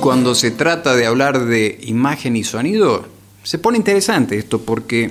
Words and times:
Cuando 0.00 0.34
se 0.34 0.50
trata 0.50 0.94
de 0.94 1.06
hablar 1.06 1.46
de 1.46 1.78
imagen 1.82 2.36
y 2.36 2.44
sonido, 2.44 3.06
se 3.42 3.58
pone 3.58 3.78
interesante 3.78 4.36
esto 4.36 4.60
porque 4.62 5.10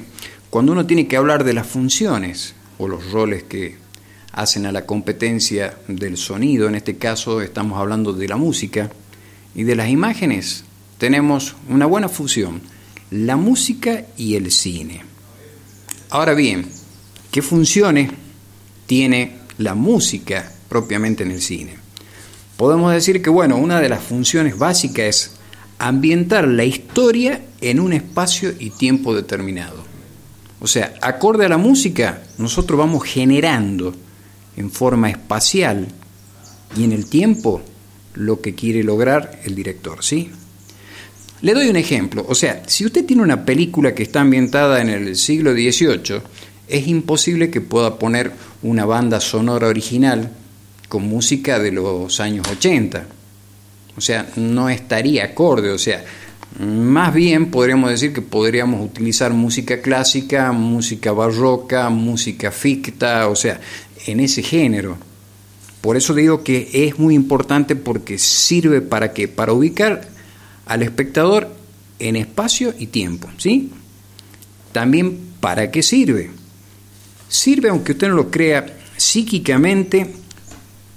cuando 0.50 0.72
uno 0.72 0.86
tiene 0.86 1.08
que 1.08 1.18
hablar 1.18 1.44
de 1.44 1.54
las 1.54 1.68
funciones 1.68 2.56
o 2.78 2.88
los 2.88 3.12
roles 3.12 3.44
que 3.44 3.78
hacen 4.34 4.66
a 4.66 4.72
la 4.72 4.86
competencia 4.86 5.78
del 5.88 6.18
sonido, 6.18 6.68
en 6.68 6.76
este 6.76 6.98
caso 6.98 7.42
estamos 7.42 7.80
hablando 7.80 8.14
de 8.14 8.28
la 8.28 8.38
música, 8.38 8.90
y 9.54 9.64
de 9.64 9.76
las 9.76 9.90
imágenes, 9.90 10.64
tenemos 10.98 11.56
una 11.68 11.86
buena 11.86 12.08
fusión, 12.08 12.62
la 13.10 13.36
música 13.36 14.06
y 14.18 14.36
el 14.36 14.52
cine. 14.52 15.04
Ahora 16.10 16.34
bien, 16.34 16.66
¿qué 17.32 17.42
funciones 17.42 18.12
tiene 18.86 19.38
la 19.58 19.76
música 19.76 20.52
propiamente 20.70 21.24
en 21.24 21.32
el 21.32 21.42
cine? 21.42 21.81
Podemos 22.62 22.94
decir 22.94 23.24
que, 23.24 23.32
bueno, 23.32 23.58
una 23.58 23.82
de 23.82 23.90
las 23.90 24.04
funciones 24.04 24.56
básicas 24.56 25.06
es 25.08 25.32
ambientar 25.80 26.48
la 26.48 26.64
historia 26.64 27.42
en 27.60 27.80
un 27.80 27.92
espacio 27.92 28.54
y 28.60 28.70
tiempo 28.70 29.16
determinado. 29.16 29.84
O 30.60 30.68
sea, 30.68 30.94
acorde 31.02 31.48
a 31.48 31.50
la 31.50 31.58
música, 31.58 32.22
nosotros 32.38 32.78
vamos 32.78 33.04
generando 33.04 33.96
en 34.56 34.70
forma 34.70 35.10
espacial 35.10 35.88
y 36.78 36.84
en 36.84 36.92
el 36.92 37.08
tiempo 37.08 37.64
lo 38.14 38.42
que 38.42 38.54
quiere 38.54 38.84
lograr 38.84 39.40
el 39.44 39.56
director, 39.56 40.04
¿sí? 40.04 40.30
Le 41.42 41.56
doy 41.56 41.68
un 41.68 41.78
ejemplo, 41.78 42.24
o 42.30 42.36
sea, 42.36 42.62
si 42.68 42.86
usted 42.86 43.08
tiene 43.08 43.24
una 43.24 43.44
película 43.44 43.96
que 43.96 44.04
está 44.04 44.22
ambientada 44.22 44.84
en 44.84 44.90
el 44.90 45.16
siglo 45.16 45.54
XVIII, 45.54 46.22
es 46.68 46.88
imposible 46.88 47.50
que 47.50 47.60
pueda 47.60 47.98
poner 47.98 48.32
una 48.62 48.86
banda 48.86 49.20
sonora 49.20 49.68
original 49.68 50.30
con 50.92 51.08
música 51.08 51.58
de 51.58 51.72
los 51.72 52.20
años 52.20 52.46
80. 52.50 53.06
O 53.96 54.02
sea, 54.02 54.28
no 54.36 54.68
estaría 54.68 55.24
acorde, 55.24 55.72
o 55.72 55.78
sea, 55.78 56.04
más 56.60 57.14
bien 57.14 57.50
podríamos 57.50 57.92
decir 57.92 58.12
que 58.12 58.22
podríamos 58.22 58.86
utilizar 58.86 59.32
música 59.32 59.82
clásica, 59.82 60.52
música 60.52 61.14
barroca, 61.14 61.90
música 61.90 62.52
ficta, 62.52 63.30
o 63.30 63.38
sea, 63.38 63.62
en 64.06 64.20
ese 64.20 64.44
género. 64.44 64.98
Por 65.80 65.96
eso 65.96 66.14
digo 66.14 66.44
que 66.44 66.70
es 66.74 67.00
muy 67.00 67.16
importante 67.16 67.78
porque 67.78 68.18
sirve 68.18 68.82
para 68.82 69.14
que 69.14 69.30
para 69.30 69.54
ubicar 69.54 70.10
al 70.66 70.84
espectador 70.84 71.56
en 72.00 72.18
espacio 72.18 72.74
y 72.78 72.88
tiempo, 72.88 73.30
¿sí? 73.38 73.72
También 74.74 75.18
para 75.40 75.72
qué 75.72 75.84
sirve? 75.84 76.32
Sirve 77.30 77.70
aunque 77.70 77.94
usted 77.94 78.10
no 78.10 78.16
lo 78.16 78.30
crea 78.30 78.66
psíquicamente 78.98 80.21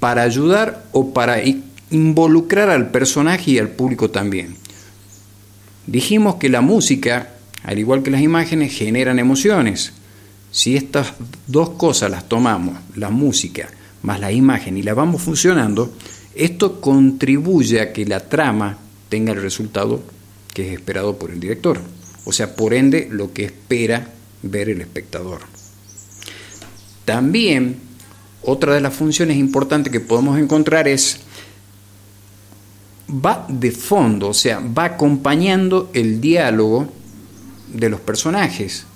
para 0.05 0.21
ayudar 0.21 0.85
o 0.93 1.15
para 1.15 1.39
involucrar 1.91 2.69
al 2.69 2.91
personaje 2.91 3.53
y 3.53 3.59
al 3.59 3.71
público 3.71 4.11
también. 4.11 4.55
Dijimos 5.87 6.35
que 6.35 6.51
la 6.51 6.61
música, 6.61 7.31
al 7.63 7.79
igual 7.79 8.03
que 8.03 8.11
las 8.11 8.21
imágenes, 8.21 8.75
generan 8.75 9.19
emociones. 9.19 9.95
Si 10.51 10.77
estas 10.77 11.15
dos 11.47 11.71
cosas 11.71 12.11
las 12.11 12.29
tomamos, 12.29 12.77
la 12.97 13.09
música 13.09 13.71
más 14.03 14.21
la 14.21 14.31
imagen, 14.31 14.77
y 14.77 14.83
la 14.83 14.93
vamos 14.93 15.23
funcionando, 15.23 15.95
esto 16.35 16.83
contribuye 16.83 17.81
a 17.81 17.95
que 17.95 18.05
la 18.05 18.21
trama 18.21 18.77
tenga 19.09 19.33
el 19.33 19.41
resultado 19.41 20.03
que 20.53 20.69
es 20.69 20.75
esperado 20.75 21.19
por 21.19 21.31
el 21.31 21.41
director. 21.41 21.81
O 22.27 22.33
sea, 22.35 22.55
por 22.55 22.75
ende, 22.75 23.09
lo 23.11 23.33
que 23.33 23.47
espera 23.47 24.07
ver 24.43 24.69
el 24.69 24.83
espectador. 24.83 25.41
También, 27.07 27.94
otra 28.47 28.75
de 28.75 28.81
las 28.81 28.95
funciones 28.95 29.37
importantes 29.37 29.93
que 29.93 30.01
podemos 30.01 30.39
encontrar 30.39 30.89
es 30.89 31.21
va 33.09 33.47
de 33.49 33.71
fondo, 33.71 34.29
o 34.29 34.35
sea, 34.35 34.61
va 34.61 34.85
acompañando 34.85 35.91
el 35.93 36.21
diálogo 36.21 36.89
de 37.73 37.89
los 37.89 38.01
personajes. 38.01 38.87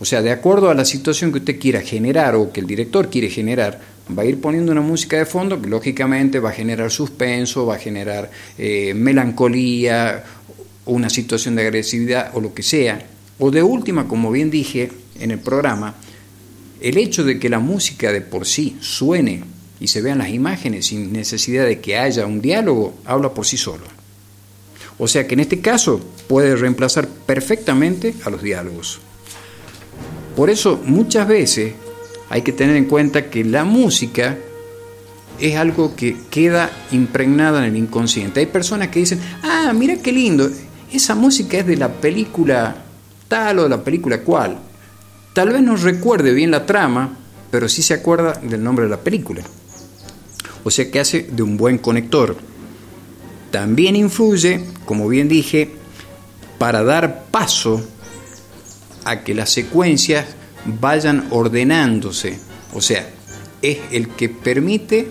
O 0.00 0.04
sea, 0.04 0.22
de 0.22 0.30
acuerdo 0.30 0.70
a 0.70 0.74
la 0.74 0.84
situación 0.84 1.32
que 1.32 1.38
usted 1.38 1.58
quiera 1.58 1.80
generar 1.80 2.36
o 2.36 2.52
que 2.52 2.60
el 2.60 2.66
director 2.66 3.10
quiere 3.10 3.28
generar, 3.28 3.80
va 4.16 4.22
a 4.22 4.26
ir 4.26 4.40
poniendo 4.40 4.70
una 4.70 4.80
música 4.80 5.18
de 5.18 5.26
fondo 5.26 5.60
que 5.60 5.68
lógicamente 5.68 6.38
va 6.38 6.50
a 6.50 6.52
generar 6.52 6.90
suspenso, 6.90 7.66
va 7.66 7.74
a 7.74 7.78
generar 7.78 8.30
eh, 8.56 8.94
melancolía, 8.94 10.24
una 10.86 11.10
situación 11.10 11.54
de 11.56 11.62
agresividad 11.62 12.30
o 12.34 12.40
lo 12.40 12.54
que 12.54 12.62
sea. 12.62 13.04
O 13.38 13.50
de 13.50 13.62
última, 13.62 14.08
como 14.08 14.30
bien 14.30 14.50
dije 14.50 14.90
en 15.18 15.30
el 15.30 15.38
programa, 15.38 15.94
el 16.80 16.98
hecho 16.98 17.24
de 17.24 17.38
que 17.38 17.48
la 17.48 17.58
música 17.58 18.12
de 18.12 18.20
por 18.20 18.46
sí 18.46 18.76
suene 18.80 19.42
y 19.80 19.88
se 19.88 20.02
vean 20.02 20.18
las 20.18 20.30
imágenes 20.30 20.86
sin 20.86 21.12
necesidad 21.12 21.64
de 21.64 21.80
que 21.80 21.98
haya 21.98 22.26
un 22.26 22.40
diálogo, 22.40 22.94
habla 23.04 23.32
por 23.32 23.46
sí 23.46 23.56
solo. 23.56 23.84
O 24.98 25.06
sea 25.06 25.26
que 25.26 25.34
en 25.34 25.40
este 25.40 25.60
caso 25.60 26.00
puede 26.26 26.56
reemplazar 26.56 27.08
perfectamente 27.08 28.14
a 28.24 28.30
los 28.30 28.42
diálogos. 28.42 29.00
Por 30.34 30.50
eso 30.50 30.80
muchas 30.84 31.26
veces 31.28 31.72
hay 32.28 32.42
que 32.42 32.52
tener 32.52 32.76
en 32.76 32.86
cuenta 32.86 33.30
que 33.30 33.44
la 33.44 33.64
música 33.64 34.36
es 35.40 35.56
algo 35.56 35.94
que 35.94 36.16
queda 36.30 36.70
impregnada 36.90 37.58
en 37.60 37.72
el 37.72 37.76
inconsciente. 37.76 38.40
Hay 38.40 38.46
personas 38.46 38.88
que 38.88 39.00
dicen, 39.00 39.20
ah, 39.42 39.72
mira 39.74 39.96
qué 39.96 40.12
lindo, 40.12 40.50
esa 40.92 41.14
música 41.14 41.58
es 41.58 41.66
de 41.66 41.76
la 41.76 41.88
película 41.88 42.76
tal 43.28 43.60
o 43.60 43.62
de 43.64 43.68
la 43.68 43.84
película 43.84 44.20
cual. 44.22 44.58
Tal 45.38 45.50
vez 45.50 45.62
no 45.62 45.76
recuerde 45.76 46.34
bien 46.34 46.50
la 46.50 46.66
trama, 46.66 47.16
pero 47.52 47.68
sí 47.68 47.80
se 47.82 47.94
acuerda 47.94 48.32
del 48.42 48.64
nombre 48.64 48.86
de 48.86 48.90
la 48.90 49.00
película 49.00 49.44
o 50.64 50.70
sea 50.70 50.90
que 50.90 51.00
hace 51.00 51.22
de 51.22 51.42
un 51.42 51.56
buen 51.56 51.78
conector. 51.78 52.36
También 53.50 53.96
influye, 53.96 54.64
como 54.84 55.08
bien 55.08 55.28
dije, 55.28 55.70
para 56.58 56.82
dar 56.82 57.24
paso 57.30 57.82
a 59.04 59.20
que 59.20 59.34
las 59.34 59.50
secuencias 59.50 60.26
vayan 60.66 61.26
ordenándose, 61.30 62.38
o 62.74 62.82
sea, 62.82 63.08
es 63.62 63.78
el 63.92 64.08
que 64.10 64.28
permite 64.28 65.10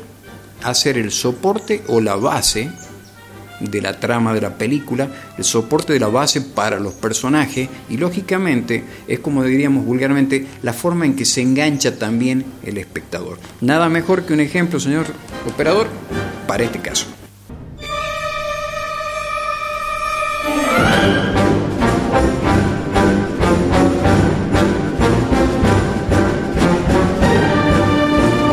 hacer 0.62 0.98
el 0.98 1.12
soporte 1.12 1.84
o 1.88 2.02
la 2.02 2.16
base 2.16 2.70
de 3.60 3.82
la 3.82 4.00
trama 4.00 4.34
de 4.34 4.42
la 4.42 4.58
película, 4.58 5.10
el 5.38 5.44
soporte 5.44 5.94
de 5.94 6.00
la 6.00 6.08
base 6.08 6.42
para 6.42 6.80
los 6.80 6.94
personajes 6.94 7.70
y 7.90 7.98
lógicamente 7.98 8.84
es 9.08 9.20
como 9.20 9.44
diríamos 9.44 9.86
vulgarmente 9.86 10.46
la 10.64 10.74
forma 10.74 11.06
en 11.06 11.16
que 11.16 11.26
se 11.26 11.42
engancha 11.42 11.98
también 11.98 12.46
el 12.64 12.78
espectador. 12.78 13.40
Nada 13.62 13.90
mejor 13.90 14.26
que 14.26 14.34
un 14.34 14.40
ejemplo, 14.40 14.80
señor 14.80 15.06
operador, 15.48 15.88
para 16.48 16.64
este 16.64 16.80
caso. 16.80 17.08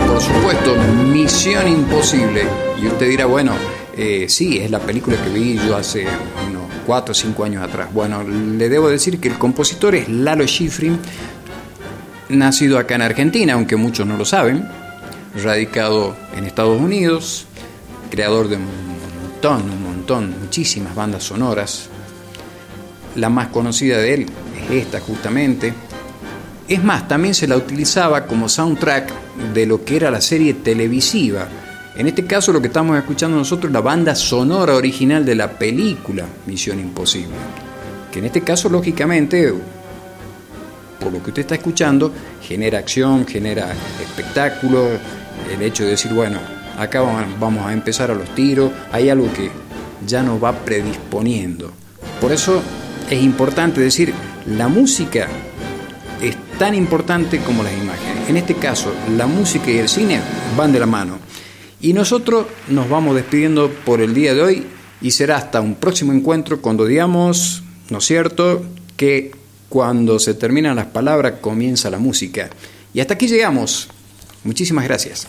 Por 0.06 0.21
supuesto, 0.21 0.76
misión 1.12 1.69
imposible. 1.69 2.44
Y 2.82 2.86
usted 2.86 3.09
dirá, 3.09 3.26
bueno, 3.26 3.53
eh, 3.97 4.27
sí, 4.28 4.59
es 4.59 4.71
la 4.71 4.81
película 4.81 5.16
que 5.22 5.31
vi 5.31 5.56
yo 5.56 5.77
hace 5.77 6.06
unos 6.49 6.65
4 6.87 7.12
o 7.12 7.15
5 7.15 7.44
años 7.44 7.62
atrás. 7.62 7.93
Bueno, 7.93 8.22
le 8.22 8.69
debo 8.69 8.88
decir 8.88 9.21
que 9.21 9.28
el 9.28 9.38
compositor 9.38 9.94
es 9.94 10.09
Lalo 10.09 10.47
Schifrin, 10.47 10.99
nacido 12.28 12.78
acá 12.78 12.97
en 12.97 13.03
Argentina, 13.03 13.54
aunque 13.54 13.77
muchos 13.77 14.06
no 14.06 14.16
lo 14.16 14.25
saben, 14.25 14.69
radicado 15.43 16.16
en 16.37 16.44
Estados 16.44 16.81
Unidos, 16.81 17.47
creador 18.10 18.49
de 18.49 18.56
un 18.56 18.66
montón, 19.22 19.71
un 19.71 19.83
montón, 19.83 20.34
muchísimas 20.41 20.94
bandas 20.94 21.25
sonoras. 21.25 21.88
La 23.16 23.28
más 23.28 23.49
conocida 23.49 23.99
de 23.99 24.15
él 24.15 24.27
es 24.69 24.87
esta 24.87 25.00
justamente. 25.00 25.72
Es 26.66 26.83
más, 26.83 27.06
también 27.06 27.34
se 27.34 27.47
la 27.47 27.56
utilizaba 27.56 28.27
como 28.27 28.49
soundtrack 28.49 29.13
de 29.53 29.66
lo 29.66 29.84
que 29.84 29.97
era 29.97 30.10
la 30.10 30.21
serie 30.21 30.54
televisiva 30.54 31.47
en 31.96 32.08
este 32.08 32.24
caso 32.24 32.52
lo 32.52 32.60
que 32.60 32.68
estamos 32.68 32.96
escuchando 32.98 33.36
nosotros 33.36 33.70
es 33.70 33.72
la 33.72 33.80
banda 33.80 34.14
sonora 34.14 34.74
original 34.74 35.24
de 35.24 35.34
la 35.34 35.50
película 35.50 36.24
Misión 36.46 36.80
Imposible, 36.80 37.34
que 38.12 38.18
en 38.18 38.24
este 38.24 38.41
caso 38.41 38.68
lógicamente, 38.68 39.52
por 40.98 41.12
lo 41.12 41.22
que 41.22 41.30
usted 41.30 41.42
está 41.42 41.54
escuchando, 41.54 42.12
genera 42.42 42.78
acción, 42.78 43.26
genera 43.26 43.72
espectáculo, 44.02 44.88
el 45.52 45.62
hecho 45.62 45.84
de 45.84 45.91
decir, 45.91 46.12
bueno, 46.12 46.38
acá 46.78 47.00
vamos 47.38 47.64
a 47.64 47.72
empezar 47.72 48.10
a 48.10 48.14
los 48.14 48.34
tiros, 48.34 48.72
hay 48.91 49.08
algo 49.08 49.32
que 49.32 49.50
ya 50.06 50.22
nos 50.22 50.42
va 50.42 50.52
predisponiendo. 50.52 51.70
Por 52.20 52.32
eso 52.32 52.60
es 53.08 53.22
importante 53.22 53.80
decir, 53.80 54.12
la 54.46 54.68
música 54.68 55.28
es 56.20 56.36
tan 56.58 56.74
importante 56.74 57.38
como 57.38 57.62
las 57.62 57.72
imágenes. 57.72 58.28
En 58.28 58.36
este 58.36 58.54
caso, 58.54 58.92
la 59.16 59.26
música 59.26 59.70
y 59.70 59.78
el 59.78 59.88
cine 59.88 60.20
van 60.56 60.72
de 60.72 60.80
la 60.80 60.86
mano. 60.86 61.18
Y 61.80 61.92
nosotros 61.92 62.47
nos 62.68 62.88
vamos 62.88 63.15
despidiendo 63.15 63.71
por 63.84 64.00
el 64.00 64.15
día 64.15 64.34
de 64.34 64.42
hoy 64.42 64.66
y 65.00 65.10
será 65.10 65.36
hasta 65.36 65.60
un 65.60 65.74
próximo 65.74 66.12
encuentro 66.12 66.60
cuando 66.60 66.86
digamos, 66.86 67.62
¿no 67.91 67.98
es 67.98 68.04
cierto?, 68.04 68.65
que 68.97 69.32
cuando 69.68 70.18
se 70.18 70.34
terminan 70.34 70.76
las 70.76 70.86
palabras 70.86 71.34
comienza 71.41 71.91
la 71.91 71.98
música. 71.98 72.48
Y 72.92 73.00
hasta 73.00 73.15
aquí 73.15 73.26
llegamos. 73.26 73.88
Muchísimas 74.44 74.84
gracias. 74.84 75.26